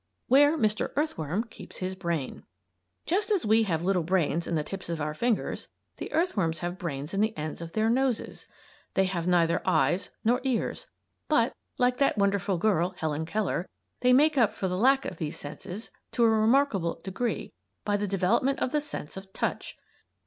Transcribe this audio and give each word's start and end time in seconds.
WHERE 0.29 0.57
MR. 0.57 0.89
EARTHWORM 0.97 1.43
KEEPS 1.51 1.77
HIS 1.77 1.93
BRAIN 1.93 2.41
Just 3.05 3.29
as 3.29 3.45
we 3.45 3.61
have 3.69 3.83
little 3.83 4.01
brains 4.01 4.47
in 4.47 4.55
the 4.55 4.63
tips 4.63 4.89
of 4.89 4.99
our 4.99 5.13
fingers, 5.13 5.67
the 5.97 6.11
earthworms 6.11 6.61
have 6.61 6.79
brains 6.79 7.13
in 7.13 7.21
the 7.21 7.37
ends 7.37 7.61
of 7.61 7.73
their 7.73 7.87
"noses." 7.87 8.47
They 8.95 9.03
have 9.05 9.27
neither 9.27 9.61
eyes 9.63 10.09
nor 10.23 10.41
ears, 10.43 10.87
but, 11.27 11.53
like 11.77 11.97
that 11.99 12.17
wonderful 12.17 12.57
girl, 12.57 12.95
Helen 12.97 13.27
Keller, 13.27 13.69
they 13.99 14.11
make 14.11 14.39
up 14.39 14.55
for 14.55 14.67
the 14.67 14.75
lack 14.75 15.05
of 15.05 15.17
these 15.17 15.37
senses, 15.37 15.91
to 16.13 16.23
a 16.23 16.29
remarkable 16.29 16.99
degree, 17.03 17.53
by 17.85 17.95
the 17.95 18.07
development 18.07 18.57
of 18.57 18.71
the 18.71 18.81
sense 18.81 19.15
of 19.17 19.31
touch. 19.33 19.77